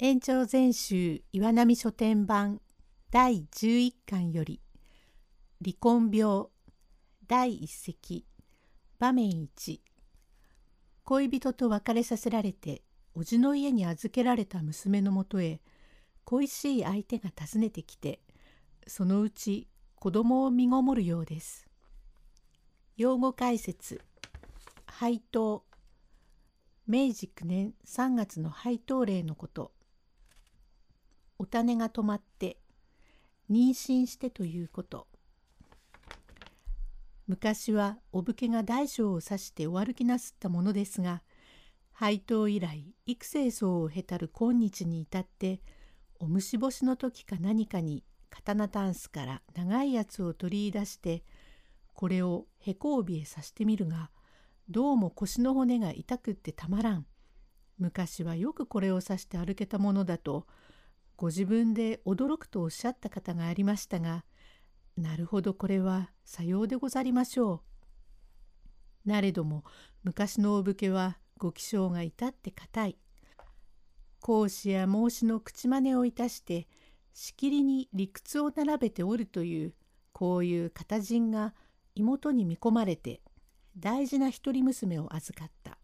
[0.00, 2.60] 延長全集岩波書店版
[3.10, 4.60] 第11巻より
[5.60, 6.46] 離婚病
[7.26, 8.24] 第一席
[9.00, 9.80] 場面1
[11.02, 12.82] 恋人と別れさせられて
[13.16, 15.60] 叔父の家に預けられた娘のもとへ
[16.24, 18.20] 恋しい相手が訪ねてきて
[18.86, 21.66] そのうち子供を身ごもるようです。
[22.96, 24.00] 用語解説。
[24.86, 25.64] 配当。
[26.86, 29.72] 明治9年3月の配当令のこと。
[31.38, 32.58] お種が止まって
[33.50, 35.06] 妊娠してということ。
[37.26, 41.22] 昔はお武家が大小を指してお歩きなすったものですが
[41.92, 45.60] 配当以来幾世層を経たる今日に至って
[46.18, 51.22] お虫干しの時か何かに刀タンスから長いやつを取り出して
[51.92, 54.10] これをへこ帯へさしてみるが
[54.70, 57.06] どうも腰の骨が痛くってたまらん。
[57.78, 60.46] 昔はよくこれを刺して歩けたものだと
[61.18, 64.24] ご自分で驚くとおっしゃった方がありましたが
[64.96, 67.62] なるほどこれはさようでござりましょ
[69.04, 69.08] う。
[69.08, 69.64] なれども
[70.04, 72.98] 昔のお武家はご気性が至って固い。
[74.20, 76.68] 講師や孟子の口真似をいたして
[77.14, 79.74] しきりに理屈を並べておるという
[80.12, 81.52] こういう片人が
[81.96, 83.22] 妹に見込まれて
[83.76, 85.78] 大事な一人娘を預かった。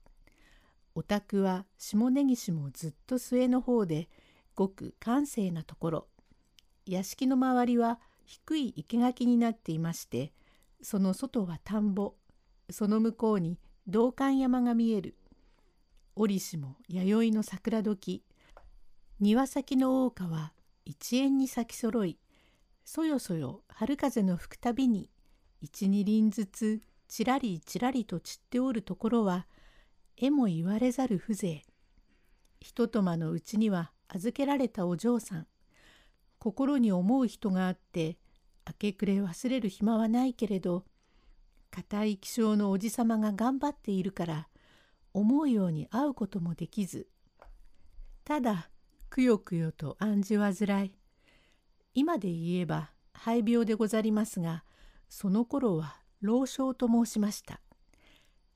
[0.95, 4.09] お宅は下根岸もずっと末の方で
[4.55, 6.07] ごく閑静なところ。
[6.87, 10.33] 屋敷の周りは低い生垣になっていまして
[10.83, 12.15] その外は田んぼ。
[12.71, 15.17] その向こうに道館山が見える。
[16.17, 18.23] 折しも弥生の桜時。
[19.21, 20.53] 庭先の大川
[20.85, 22.19] 一円に咲きそろい。
[22.85, 25.11] そよそよ春風の吹くたびに
[25.61, 29.47] 一二輪ずつちらりちらりと散っておるところは
[30.19, 31.74] えも言われざる風情。
[32.65, 35.47] ひととまのうちには預けられたお嬢さん。
[36.39, 38.17] 心に思う人があって
[38.67, 40.87] 明け暮れ忘れる暇はないけれど
[41.71, 44.49] 固い気性のおじさまが頑張っているから
[45.13, 47.07] 思うように会うこともできず
[48.25, 48.71] ただ
[49.11, 50.93] くよくよと暗示患い。
[51.93, 54.65] 今で言えば肺病でござりますが
[55.11, 57.61] その頃は老症と申しました。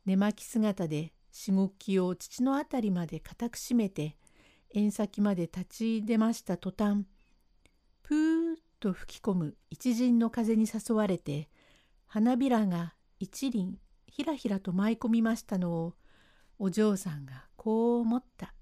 [0.07, 4.17] 寝巻き姿でしごきを父の辺りまで固く締めて
[4.75, 7.05] 縁先まで立ち出ました途端
[8.03, 8.17] プー
[8.55, 11.49] ッと吹き込む一陣の風に誘われて
[12.07, 15.95] 花びらが一輪ひらひらと舞い込みましたのを
[16.59, 18.55] お嬢さんがこう思った。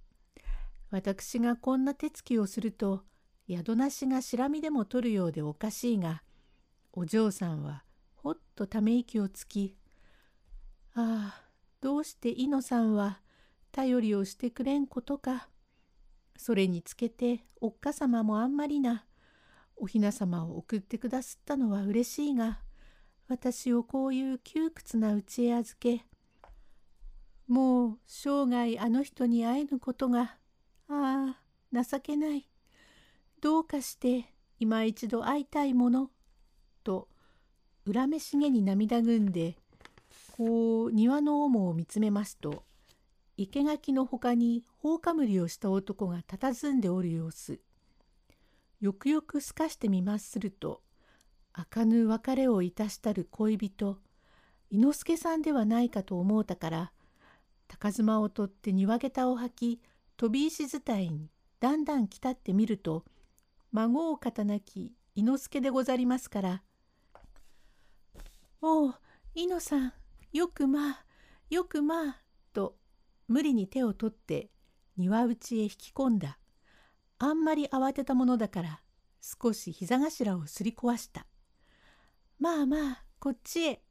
[0.91, 3.03] 私がこんな手つきをすると
[3.49, 6.23] 宿なしがしらみでも取るようでおかしいが
[6.93, 7.85] お嬢さんは
[8.15, 9.77] ほっとため息をつき
[10.95, 11.46] 「ああ
[11.81, 13.21] どうして猪野さんは
[13.73, 15.49] 頼りをしてくれんことか。
[16.37, 19.07] それにつけておっかさまもあんまりな。
[19.77, 22.61] おひなさまを送ってくだすったのは嬉しいが、
[23.29, 26.07] 私をこういう窮屈な家へ預け、
[27.47, 30.37] もう生涯あの人に会えぬことが、
[30.89, 31.37] あ
[31.73, 32.49] あ、情けない。
[33.41, 36.11] どうかして今一度会いたいもの。
[36.83, 37.09] と、
[37.93, 39.59] 恨めしげに涙ぐんで、
[40.37, 42.65] こう庭の主を見つめますと、
[43.39, 47.61] 生垣のほかに放かむりをした男が佇んでおる様子。
[48.81, 50.83] よくよく透かしてみますすると、
[51.75, 53.99] 明ぬ別れをいたしたる恋人、
[54.69, 56.93] 伊之助さんではないかと思うたから、
[57.67, 59.81] 高妻を取って庭下駄を履き、
[60.19, 61.31] 飛び石伝いに
[61.61, 63.05] だんだん来たってみると、
[63.73, 66.63] 孫を肩なき伊之助でござりますから、
[68.61, 68.95] おう、
[69.35, 69.93] 伊野さん、
[70.37, 71.05] よくまあ、
[71.49, 72.21] よくまあ、
[72.53, 72.77] と
[73.27, 74.51] 無理に手を取って
[74.99, 76.39] 庭内へ引き込んだ。
[77.19, 78.81] あんまり慌てたものだから
[79.23, 81.27] 少し膝頭をすり壊した。
[82.39, 83.83] まあまあこっちへ。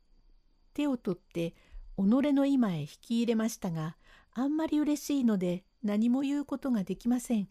[0.75, 1.55] 手を取って
[1.97, 2.01] 己
[2.31, 3.97] の今へ引き入れましたが
[4.31, 7.49] あんまり嬉しいので何も言うことができません。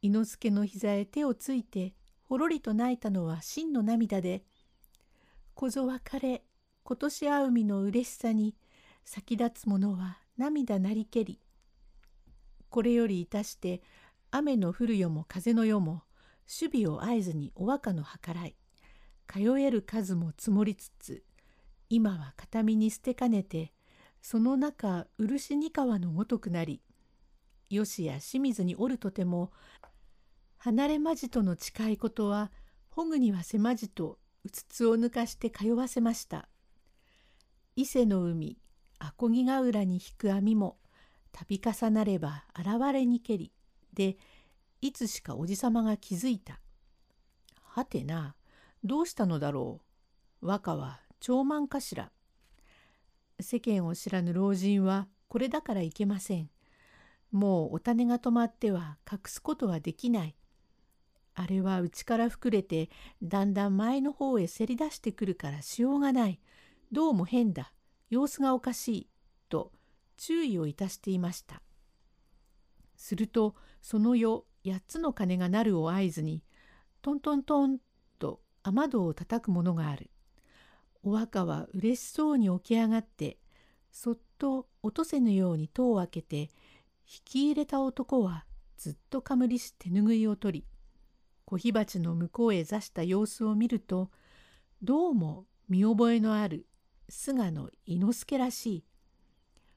[0.00, 1.92] 伊之助の膝へ手をついて
[2.22, 4.46] ほろりと泣いたのは真の涙で
[5.54, 6.42] 「小僧別れ
[6.86, 8.54] 今年会う身の嬉しさに
[9.06, 11.40] 先立つものは涙なりけり
[12.68, 13.80] これよりいたして
[14.30, 16.02] 雨の降る夜も風の夜も
[16.46, 18.54] 守備を合図にお若の計らい
[19.26, 21.24] 通える数も積もりつつ
[21.88, 23.72] 今は形見に捨てかねて
[24.20, 26.82] その中漆二川のごとくなり
[27.70, 29.52] 吉や清水におるとても
[30.58, 32.52] 離れまじとの近いことは
[32.90, 36.48] ほぐにはせまじとうつつを抜かして通わせました。
[37.76, 38.56] 伊勢の海
[39.00, 40.78] あこぎが浦に引く網も
[41.32, 43.50] 度重なれば現れにけり
[43.92, 44.16] で
[44.80, 46.60] いつしかおじさまが気づいた。
[47.62, 48.36] はてな、
[48.84, 49.80] どうしたのだろ
[50.42, 50.46] う？
[50.46, 52.12] 若は長満かしら。
[53.40, 56.50] 世間を知らぬ老人はこれだからいけません。
[57.32, 60.36] もうお種が止まっては隠すことはできない。
[61.34, 62.90] あれは内から膨れて
[63.20, 66.38] だんだん前の方へせり出してくるからしようがない。
[66.94, 67.72] どうも変だ。
[68.08, 69.08] 様子がおかしい。
[69.48, 69.72] と
[70.16, 71.60] 注意をいたしていました。
[72.94, 76.44] するとその夜八つの鐘が鳴るを合図に
[77.02, 77.78] トントントン
[78.20, 80.08] と雨戸を叩くものがある。
[81.02, 83.38] お若は嬉しそうに起き上がって
[83.90, 86.48] そっと落とせぬように戸を開けて引
[87.24, 90.66] き入れた男はずっとかむりし手ぬぐいを取り
[91.44, 94.12] 小火鉢の向こうへ座した様子を見ると
[94.80, 96.68] どうも見覚えのある
[97.08, 98.84] 菅野伊之助らしい。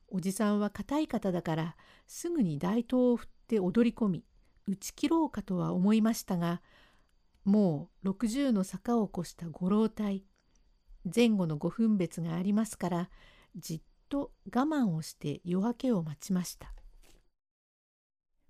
[0.09, 1.75] おじさんは固い方だから
[2.07, 4.23] すぐに大刀を振って踊り込み
[4.65, 6.61] 打ち切ろうかとは思いましたが
[7.43, 10.23] もう60の坂を越したご老体
[11.13, 13.09] 前後の五分別がありますから
[13.55, 16.73] じっと我慢をして夜明けを待ちました。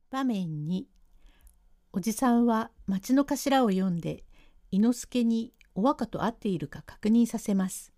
[0.10, 0.88] 場面に
[1.92, 4.24] おじさんは町の頭を読んで
[4.72, 7.97] 伊之助にお若と会っているか確認させます。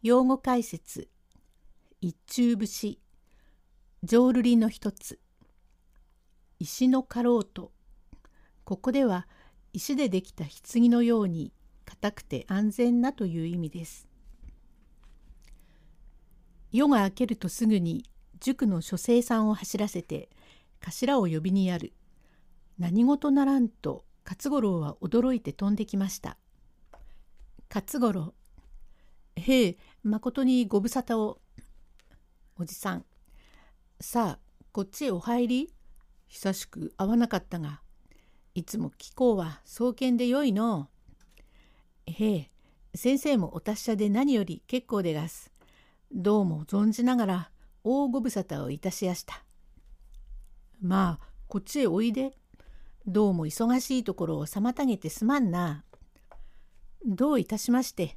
[0.00, 1.08] 用語解説
[2.00, 3.00] 一中節
[4.04, 5.18] 浄瑠璃の一つ
[6.60, 7.72] 石のかろうと
[8.62, 9.26] ここでは
[9.72, 11.52] 石でできた棺のように
[11.84, 14.06] 硬くて安全なという意味です。
[16.70, 18.04] 夜が明けるとすぐに
[18.38, 20.28] 塾の書生さんを走らせて
[20.80, 21.92] 頭を呼びにやる。
[22.78, 26.36] 何事ならんと勝五郎は驚いて飛んできました。
[27.68, 28.37] 勝五郎。
[29.38, 31.40] へえ、まことにご無沙汰を。
[32.58, 33.04] おじさん。
[34.00, 34.38] さあ、
[34.72, 35.72] こっちへお入り
[36.26, 37.80] 久しく会わなかったが、
[38.54, 40.88] いつも貴公は創建でよいの。
[42.06, 42.50] へえ、
[42.94, 45.50] 先生もお達者で何より結構でがす。
[46.12, 47.50] どうも存じながら
[47.84, 49.44] 大ご無沙汰をいたしやした。
[50.80, 52.36] まあ、こっちへおいで。
[53.06, 55.84] どうも忙しいところを妨げてすまんな。
[57.06, 58.14] どういたしまして。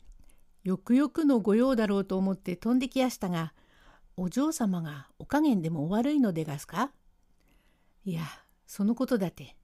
[0.64, 3.54] よくよくの御用だろうと思って飛んできやしたが、
[4.18, 6.92] お嬢様がお加減でもお悪いのでがすか？
[8.06, 8.24] いや、
[8.68, 9.56] そのことだて。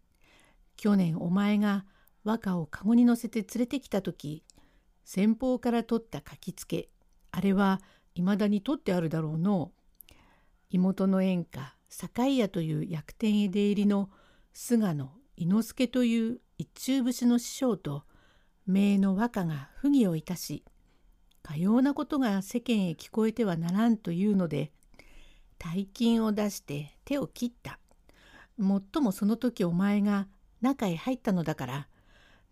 [0.75, 1.85] 去年お前が
[2.23, 4.43] 和歌を籠に乗せて連れてきた時
[5.05, 6.89] 先方から取った書きつけ
[7.31, 7.81] あれは
[8.13, 9.71] いまだに取ってあるだろうの
[10.69, 14.11] 妹の演歌堺屋という薬店へ出入りの
[14.53, 18.03] 菅野伊之助という一中節の師匠と
[18.67, 20.63] 名の和歌が不義をいたし
[21.47, 24.73] かようなことが世間へ聞こえてはならんというので
[25.57, 27.79] 大金を出して手を切った。
[28.57, 30.27] もっともその時お前が
[30.61, 31.87] 中へ入ったのだから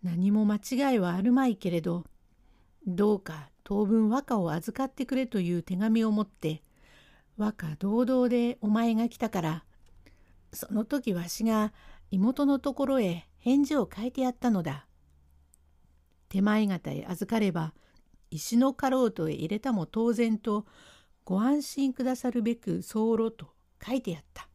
[0.02, 2.04] 何も間違いはあるまいけれど
[2.86, 6.62] どうか当分和歌を預かってくれという手紙を持って
[7.36, 9.64] 和歌堂々でお前が来たから
[10.52, 11.72] その時わしが
[12.12, 14.86] 妹のところへ返事を変えてやったのだ。
[16.28, 17.74] 手前方へ預かれば
[18.30, 20.66] 石のかろうとへ入れたも当然と
[21.24, 23.52] ご安心くださるべく候と
[23.84, 24.48] 書いてやった。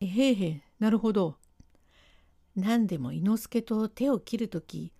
[0.00, 1.36] えへへなるほど。
[2.54, 4.92] 何でも伊之助と手を切る時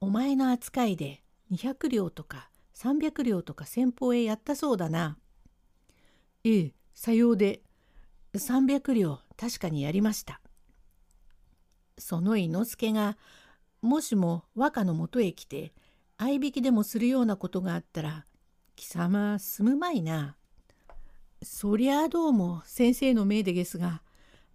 [0.00, 1.22] お前の扱いで
[1.52, 5.18] 200両とか300両とか先方へやったそうだな。
[6.44, 7.60] ええ、さようで
[8.34, 10.40] 300両確かにやりました。
[11.98, 13.18] その伊之助が
[13.82, 15.74] もしも和歌のもとへ来て
[16.22, 18.26] 合いびきでもするようなことがあったら
[18.76, 20.36] 貴様済むまいな。
[21.42, 24.02] そりゃあどうも先生の命でですが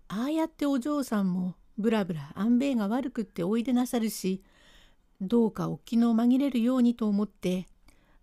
[0.07, 4.43] ああやってお嬢さんもぶらぶら安兵衛が悪くっておいでなさるし
[5.19, 7.65] どうかお気の紛れるようにと思って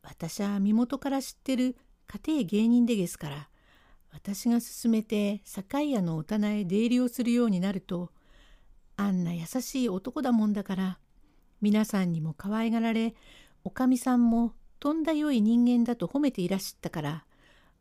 [0.04, 1.74] 私は身元から知ってる
[2.06, 3.48] 家庭芸人でですから
[4.12, 8.12] 私が勧めて堺屋のお棚へ出入りをするようになると
[8.96, 10.98] あんな優しい男だもんだから
[11.62, 13.14] 皆さんにも可愛がられ
[13.64, 17.24] おかみさんもとんだ良い人間だと褒めていらっしゃったから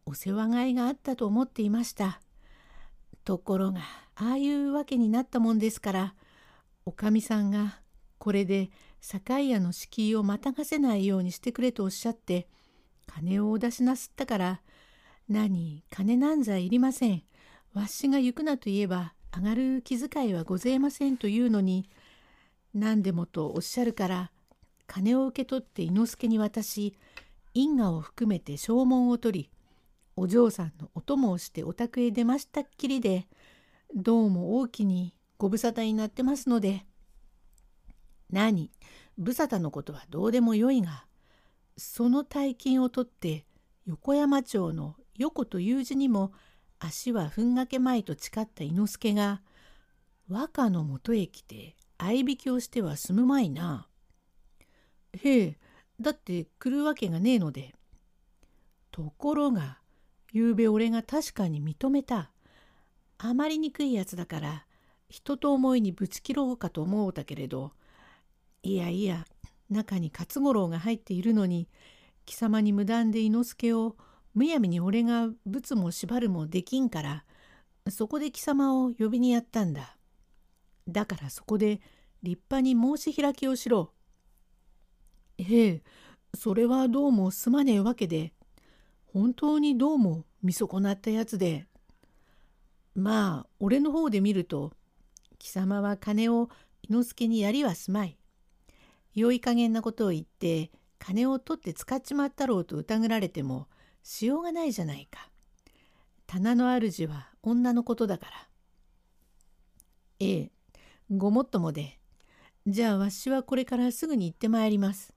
[0.05, 2.21] お世話がいがあったと思っていました。
[3.23, 3.81] ところが
[4.15, 6.13] ああいうわけになったもんですから
[6.85, 7.79] おかみさんが
[8.17, 8.69] これで
[8.99, 12.47] 堺屋の敷居をまたがせないようにしてくれとおっしゃって
[13.07, 14.61] 金をお出しなすったから
[15.27, 17.23] 何金なんざいりません
[17.73, 21.89] わしが行くなと言えば上がる気遣いはございませんというのに
[22.73, 24.31] 何でもとおっしゃるから
[24.87, 26.95] 金を受け取って伊之助に渡し
[27.53, 29.49] 因果を含めて証文を取り
[30.15, 33.27] お嬢さんのお供をしてお宅へ出ましたっきりで
[33.95, 36.85] どうも大きにご無沙汰になってますので。
[38.31, 38.71] 何
[39.17, 41.05] 無沙汰のことはどうでもよいが
[41.77, 43.45] その大金を取って
[43.85, 46.31] 横山町の横という字にも
[46.79, 49.41] 足はふんがけまいと誓った伊之助が
[50.29, 53.87] 和歌のもとへ来て合いびきをしては済むまいな。
[55.13, 55.57] へえ
[55.99, 57.75] だって来るわけがねえので。
[58.91, 59.77] ところが
[60.33, 62.31] ゆうべ俺が確かに認めた。
[63.19, 64.65] あまりにくいやつだから
[65.09, 67.71] 人と思いにぶち切ろうかと思うたけれど
[68.63, 69.27] いやいや
[69.69, 71.69] 中に勝五郎が入っているのに
[72.25, 73.95] 貴様に無断で伊之助を
[74.33, 77.25] むやみに俺が仏も縛るもできんから
[77.89, 79.97] そこで貴様を呼びにやったんだ。
[80.91, 81.81] だからそこで
[82.23, 83.91] 立派に申し開きをしろ。
[85.37, 85.83] ええ、
[86.35, 88.33] それはどうもすまねえわけで、
[89.07, 91.67] 本当にどうも見損なったやつで。
[92.93, 94.73] まあ、俺の方で見ると、
[95.39, 96.49] 貴様は金を
[96.83, 98.17] 伊之助にやりはすまい。
[99.13, 103.67] 良い加減なことを言って、金を取って使っちまったろうと疑られても、
[104.03, 105.29] しようがないじゃないか。
[106.27, 108.31] 棚の主は女のことだから。
[110.19, 110.51] ええ、
[111.13, 111.99] ごもっともで。
[112.65, 115.13] じゃあわしはこれからすぐに行ってまいります。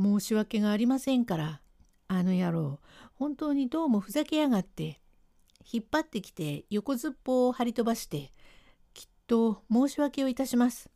[0.00, 1.60] 申し訳がありませんから、
[2.08, 2.80] あの野郎、
[3.12, 4.98] 本当にどうもふざけやがって、
[5.70, 8.32] 引っ張ってきて横ずっぽを張り飛ばして、
[8.94, 10.88] きっと申し訳をいたします。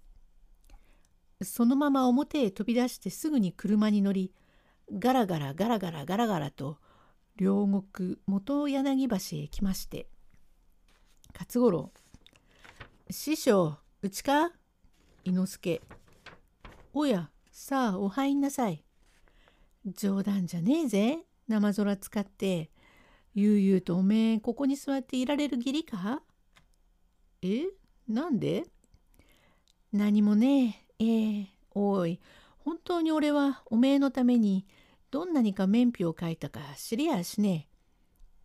[1.43, 4.33] そのまま表へ飛び出してすぐに車に乗り、
[4.91, 6.79] ガラガラガラガラガラガラと
[7.37, 10.07] 両国元柳橋へ来まして、
[11.39, 11.93] 勝五郎、
[13.11, 14.51] 師匠、うちか
[15.25, 15.81] 伊之助。
[16.93, 18.85] おや、さあお入んなさい。
[19.87, 21.19] 冗談じゃねえぜ。
[21.49, 22.71] 生空使って。
[23.35, 26.21] 悠々とおめえここに座っていられる義理か？
[27.41, 27.63] え？
[28.07, 28.65] なんで？
[29.91, 31.05] 何もねえ。
[31.07, 32.21] ええおい、
[32.59, 34.67] 本当に俺はおめえのために
[35.11, 37.69] どんなにか免費を書いたか知りやしね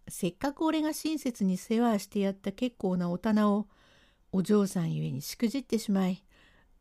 [0.07, 0.09] え。
[0.09, 3.67] せっかく俺が親切に世話してやった結構なお棚を
[4.31, 6.23] お嬢さんゆえにしくじってしまい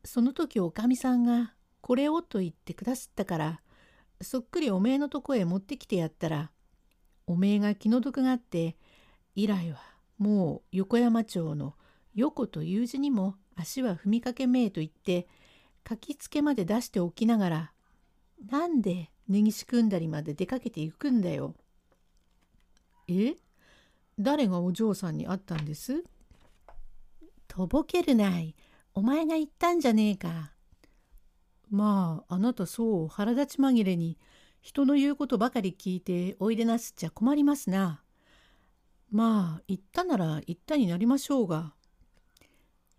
[0.05, 3.61] その時おかみさんがこれをと言ってくだすったから
[4.21, 6.51] そっくりおめえのとこへ持ってきてやったら
[7.25, 8.75] おめえが気の毒があって
[9.35, 9.79] 以来は
[10.17, 11.73] もう横山町の
[12.13, 15.27] 横という字にも足は踏みかけめえと言って
[15.87, 17.71] 書きつけまで出しておきながら
[18.49, 21.55] なんで根岸くんだりまで出かけていくんだよ。
[23.07, 23.35] え？
[24.17, 26.03] 誰がお嬢さんに会ったんです？
[27.49, 28.55] とぼけるない。
[28.93, 30.53] お前が言ったんじゃねえか。
[31.69, 34.17] まあ、あなたそう腹立ち紛れに
[34.61, 38.01] 人の言うことばかり聞いておいでなすっちゃ困りますな。
[39.11, 41.73] まあ、言ったなら言ったになりましょうが。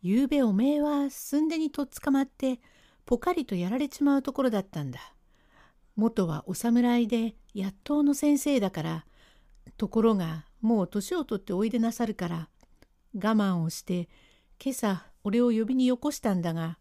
[0.03, 2.61] ゆうべおめえはすんでにとっ捕まって
[3.07, 5.01] ぽかりとやられちまうところだったんだ。
[5.95, 9.07] 元はお侍でやっとうの先生だから、
[9.77, 12.49] ところがもう年を取っておいでなさるから、
[13.15, 14.09] 我慢をして
[14.63, 16.77] 今朝俺を呼びによこしたんだが、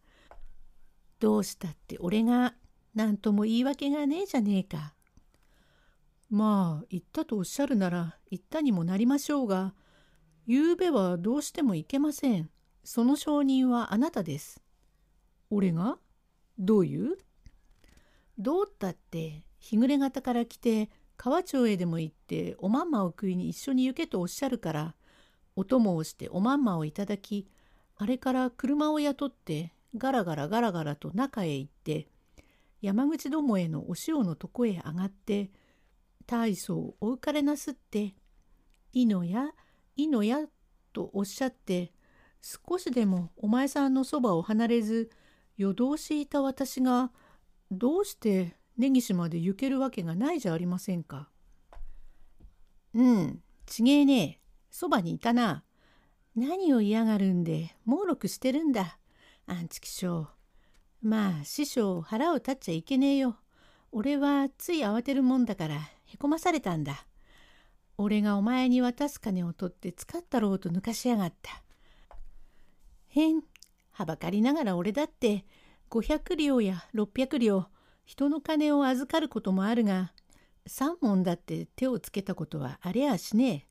[1.21, 2.53] どうしたって俺が
[2.93, 4.93] 何とも言い訳がねえじゃねえか。
[6.29, 9.73] まあ言ったとおっしゃるなら言ったにもなりましょうが、
[10.45, 12.49] ゆうべはどうしてもいけません。
[12.83, 14.61] その証人はあなたです。
[15.49, 15.99] 俺が？
[16.57, 17.15] どういう？
[18.37, 24.95] どうったって日暮れ方から来て川町へでも行っておまんまを食いに一緒に行けとおっしゃるから
[25.55, 27.47] お供をしておまんまをいただき
[27.99, 32.07] あれから車を雇ってガラガラガラガラと中へ行って
[32.81, 35.51] 山口どもへのお塩のとこへ上がって
[36.25, 38.15] 大層お浮かれなすって
[38.93, 39.51] 「いのや
[39.97, 40.47] いのや」
[40.93, 41.91] とおっしゃって
[42.41, 45.09] 少しでもお前さんのそばを離れず
[45.57, 47.11] 夜通しいた私が
[47.69, 51.29] どうして根岸まで行けるわけがないじゃありませんか。
[52.93, 54.39] うん、ちげえねえ。
[54.71, 55.65] そばにいたな。
[56.35, 58.97] 何を嫌がるんで、猛録してるんだ。
[59.47, 60.29] あんちきしょ
[61.03, 61.07] う。
[61.07, 63.37] まあ、師匠、腹を立っちゃいけねえよ。
[63.91, 67.05] 俺はつい慌てるもんだから、へこまされたんだ。
[67.97, 71.63] 俺がお前に渡す金を取って使ったろうと抜かしやがった。
[73.09, 73.41] へん、
[73.91, 75.45] はばかりながら俺だって、
[75.89, 77.67] 500両や600両、
[78.05, 80.13] 人の金を預かることもあるが、
[80.67, 83.67] 三文だって手をつけたことはありゃあしね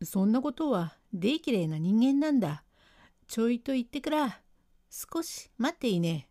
[0.00, 0.04] え。
[0.04, 2.64] そんなことはできれいな人間なんだ。
[3.28, 4.40] ちょいと言ってくら。
[4.90, 6.28] 少し待っていね。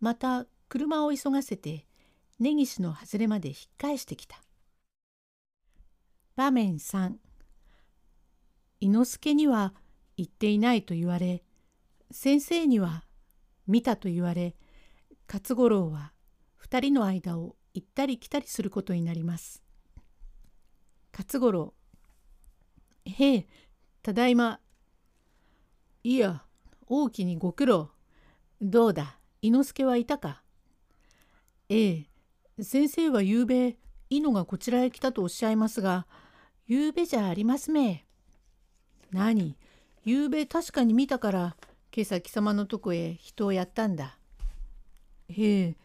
[0.00, 1.86] また車を急がせて
[2.40, 4.42] 根岸の外れまで引っ返してきた。
[6.34, 7.12] 場面3
[8.80, 9.74] 伊之助には
[10.16, 11.44] 言っていないと言われ
[12.10, 13.04] 先生には
[13.66, 14.56] 見たと言われ
[15.32, 16.12] 勝五郎は
[16.64, 19.62] 2人の間を行ったり来たりすることになります。
[21.12, 21.74] 勝五郎
[23.04, 23.46] へえ
[24.02, 24.60] ただいま。
[26.02, 26.42] いや
[26.86, 27.90] 大きにご苦労。
[28.62, 29.18] どうだ？
[29.42, 30.42] 伊之助はいたか？
[31.68, 32.06] え
[32.58, 32.62] え。
[32.62, 33.76] 先生はゆうべ
[34.08, 36.06] 伊野がこちらへ来たとおっしゃいますが
[36.66, 38.06] ゆうべじゃありますめ。
[39.12, 39.56] 何？
[40.04, 41.56] ゆうべ確かに見たから
[41.94, 44.16] 今朝貴様のとこへ人をやったんだ。
[45.28, 45.76] へえ。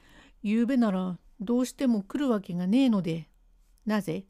[0.41, 3.27] ゆうべならどうしても来るわけがねえので。
[3.85, 4.25] なぜ？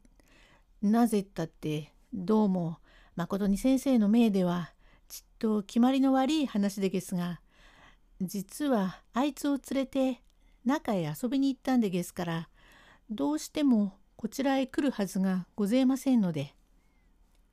[0.82, 2.78] なぜったってどうも。
[3.16, 4.72] まことに先生の命では
[5.08, 7.40] ちっと決まりの悪い話でげすが
[8.20, 10.22] 実はあいつを連れて
[10.64, 12.48] 中へ遊びに行ったんでげすから
[13.10, 16.54] どうしてもこちらへ来るはずがごぜえませんので。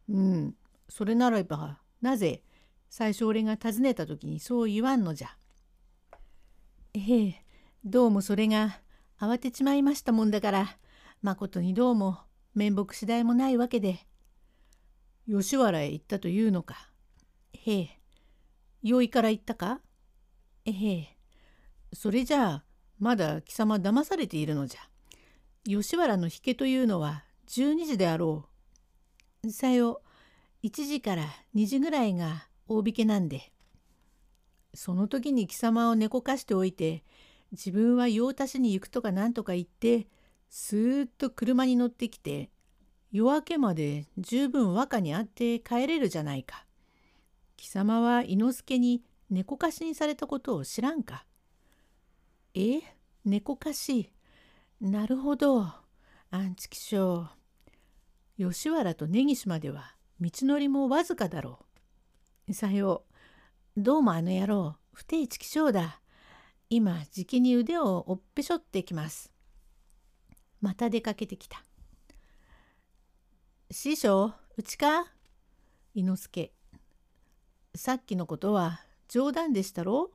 [0.09, 0.55] うん、
[0.89, 2.41] それならばなぜ
[2.89, 5.37] 最初俺が尋ねた時にそう言わんのじゃ。
[6.93, 7.45] ええ、
[7.83, 8.79] どうもそれが
[9.19, 10.77] 慌てちまいましたもんだから
[11.21, 12.19] まことにどうも
[12.53, 14.05] 面目次第もないわけで。
[15.27, 16.89] 吉原へ行ったというのか。
[17.53, 17.99] へえ、
[18.81, 19.79] よいから行ったか？
[20.65, 21.17] ええ、
[21.93, 22.63] それじゃあ
[22.99, 24.81] まだ貴様騙されているのじゃ。
[25.65, 28.45] 吉原の引けというのは12時であろ
[29.43, 29.51] う。
[29.51, 30.01] さよ
[30.63, 31.23] 1時から
[31.55, 33.51] 2時ぐらいが大引けなんで。
[34.73, 37.03] その時に貴様を寝こかしておいて
[37.51, 40.07] 自分は用足しに行くとかなんとか言って
[40.49, 42.49] スーッと車に乗ってきて
[43.13, 46.65] 夜明けまで十分和歌にあって帰れるじゃないか。
[47.57, 51.23] 貴様は伊之助に猫かしにされたことを知らんか。
[52.55, 52.79] え
[53.23, 54.11] 猫かし
[54.81, 55.61] なるほど。
[56.31, 57.27] アンチ気象。
[58.39, 61.59] 吉原と根岸までは道のりもわずかだろ
[62.47, 62.53] う。
[62.55, 63.03] さよ
[63.77, 63.81] う。
[63.81, 66.01] どうもあの野郎、不定地気象だ。
[66.67, 69.31] 今、じきに腕をおっぺしょってきます。
[70.61, 71.63] また出かけてきた。
[73.71, 75.05] 師匠、うちか
[75.95, 76.51] 伊之助。
[77.75, 80.11] さっきのことは冗談でしたろ？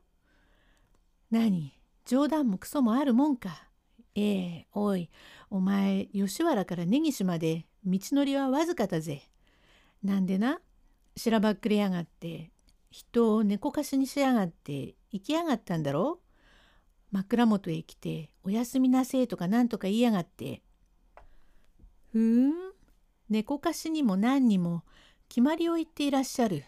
[1.30, 1.72] 何？
[2.04, 3.68] 冗談もクソもあるもんか。
[4.14, 4.22] え
[4.62, 5.10] えおい、
[5.50, 9.22] お前、吉原から根岸まで道のりはわずかだぜ。
[10.02, 10.60] なんでな、
[11.16, 12.52] しらばっくれやがって、
[12.90, 16.20] 人を猫かしにしやがって行きやがったんだろ？
[17.10, 20.62] 枕元へ来ておやすみなせえとかなんとか言いやがって。
[22.12, 22.52] ふーん、
[23.28, 24.84] 猫かしにも何にも
[25.28, 26.64] 決まりを言っていらっしゃる。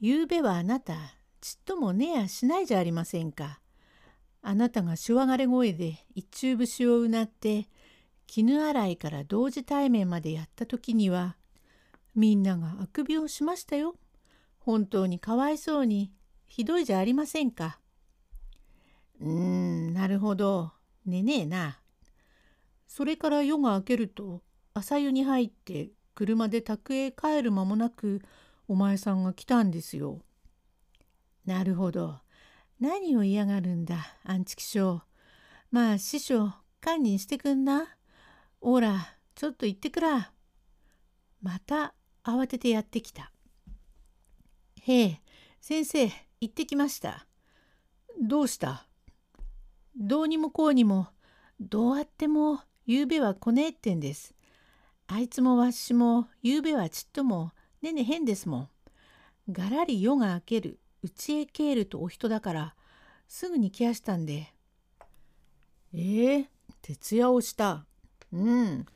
[0.00, 0.94] ゆうべはあなた、
[1.40, 3.60] ちっとも寝やしないじゃありませんか。
[4.40, 7.68] あなたがしわがれ声で一中節をうなって
[8.26, 11.36] 絹洗いから同時対面までやった時には
[12.14, 13.94] みんながあくびをしましたよ。
[14.58, 16.12] 本当にかわいそうに
[16.46, 17.78] ひどいじゃありませんか。
[19.20, 20.72] うーんなるほど
[21.04, 21.78] 寝ねえな。
[22.88, 24.42] それから夜が明けると
[24.74, 28.22] 朝湯に入って車で宅へ帰る間もなく
[28.68, 30.20] お前さんが来たんですよ。
[31.44, 32.20] なるほど。
[32.80, 35.00] 何を嫌がるんだ、アンチキショー。
[35.70, 37.96] まあ、師匠、堪忍してくんな。
[38.60, 40.32] おら、ちょっと行ってくら。
[41.42, 43.32] また慌ててやってきた。
[44.82, 45.20] へえ、
[45.60, 47.26] 先生、行ってきました。
[48.20, 48.86] どうした？
[49.96, 51.08] どうにもこうにも、
[51.60, 54.34] どうあっても、ゆうべは来ねえってんです。
[55.06, 58.68] あいつもわしも、ゆうべはちっとも、ねね変ですもん。
[59.50, 60.78] がらり夜が明ける。
[61.02, 62.74] 家へ帰るとお人だから
[63.26, 64.54] すぐに来やしたんで。
[65.92, 66.46] えー、
[66.80, 67.84] 徹夜をした。
[68.32, 68.86] うん。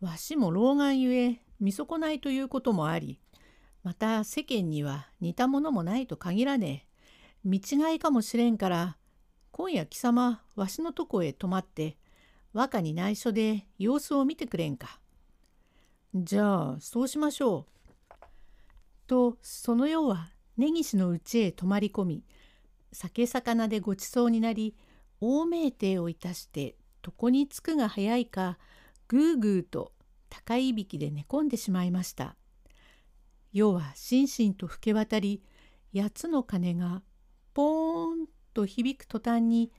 [0.00, 3.18] わしも老眼ゆえ見損ないということもあり
[3.82, 6.88] また世間には似たものもないと限らねえ。
[7.44, 8.96] 見違いかもしれんから
[9.50, 11.96] 今夜貴様わしのとこへ泊まって
[12.52, 15.00] 和歌に内緒で様子を見てくれんか。
[16.14, 18.24] じゃあそうしましょう。
[19.06, 22.24] とその夜は根岸の家へ泊まり込み
[22.92, 24.74] 酒魚でごちそうになり
[25.20, 28.58] 大名亭をいたして床につくが早いか
[29.06, 29.92] ぐうぐうと
[30.28, 32.36] 高いびきで寝込んでしまいました。
[33.52, 35.42] 夜はしんしんと吹け渡り
[35.94, 37.02] 八つの鐘が
[37.54, 39.72] ポーンと響く途端に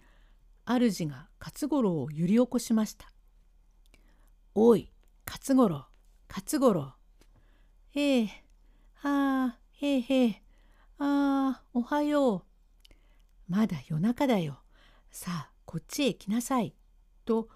[0.65, 3.11] 主が勝五郎を揺り起こしました。
[4.55, 4.91] おい
[5.27, 5.88] 勝五郎
[6.29, 6.93] 勝五郎
[7.91, 8.43] へえ
[8.93, 10.41] はあへえへえ
[11.01, 12.43] ああ、おはよ
[12.89, 12.93] う。
[13.47, 14.59] まだ夜中だよ。
[15.09, 16.75] さあ、こっちへ来なさい。
[17.23, 17.47] と、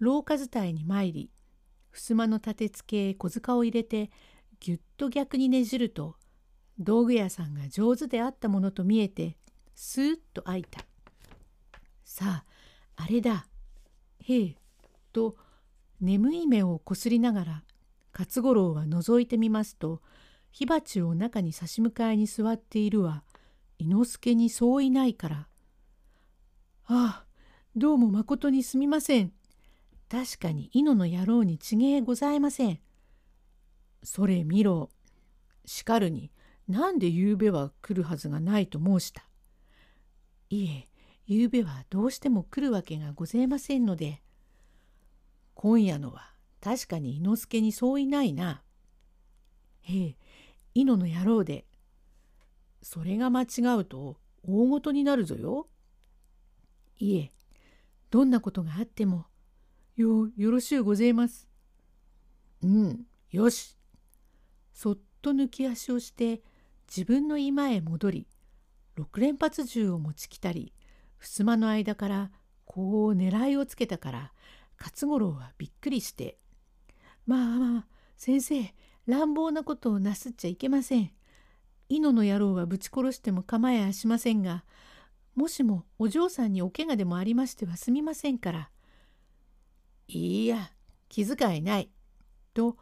[0.00, 1.30] 廊下伝いに参り、
[1.92, 4.10] 襖の立て付けへ小塚を入れて、
[4.58, 6.16] ぎゅっと逆にねじると、
[6.80, 9.36] 道具屋さんが上手であったものと見えて、
[9.76, 10.84] スーッと開いた。
[12.04, 12.44] さあ
[12.96, 13.46] あれだ。
[14.18, 14.56] へえ。
[15.12, 15.36] と
[16.00, 17.64] 眠い目をこすりながら
[18.16, 20.02] 勝五郎は覗いてみますと
[20.50, 23.22] 火鉢を中に差し向かいに座っているは
[23.78, 25.48] 伊之助にそういないから
[26.86, 27.30] 「ああ
[27.76, 29.32] どうもまことにすみません。
[30.08, 32.80] 確かに猪の野郎にちげえございません。
[34.02, 34.90] それ見ろ。
[35.64, 36.32] しかるに
[36.66, 39.22] なんでゆうべは来るはずがないと申した。
[40.48, 40.88] いえ、
[41.26, 44.20] ゆうべはどうしても来るわけがございませんので。
[45.54, 48.62] 今夜のは確かに伊之助にそういないな。
[49.82, 50.16] へえ、
[50.74, 51.66] 猪の野郎で。
[52.82, 53.46] それが間違
[53.78, 55.68] うと大ごとになるぞよ。
[56.98, 57.32] いえ、
[58.10, 59.26] どんなことがあっても、
[59.96, 61.48] よ、よろしゅうございます。
[62.62, 63.76] うん、よし。
[64.72, 66.42] そっと抜き足をして
[66.88, 68.26] 自分の居間へ戻り、
[68.96, 70.74] 六連発銃を持ちきたり、
[71.18, 72.30] 襖の間から
[72.64, 74.32] こう狙いをつけたから、
[74.78, 76.38] 勝五郎はびっくりして、
[77.26, 78.74] まあまあ、先生、
[79.06, 81.12] 乱暴なことをなすっちゃいけません。
[81.88, 84.64] 猪の野郎はぶち殺しても構えやしませんが、
[85.34, 88.70] もしもお嬢さんにお怪我でもありましてはすみませんから。
[90.08, 90.72] いいや、
[91.08, 91.90] 気遣いない。
[92.54, 92.76] と、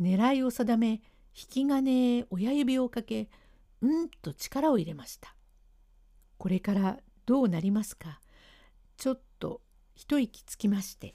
[0.00, 1.00] 狙いを定め、引
[1.34, 3.28] き金へ親指をかけ、
[3.80, 5.34] うんと力を入れました。
[6.36, 8.20] これからどうなりますか。
[8.96, 9.60] ちょっと
[9.94, 11.14] 一息つきまして。